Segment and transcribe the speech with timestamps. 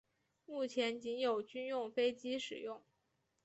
[0.47, 2.81] 目前仅有军用飞机使用。